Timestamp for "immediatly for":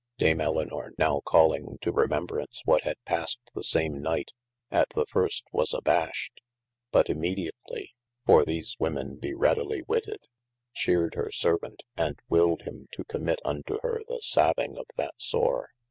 7.05-8.43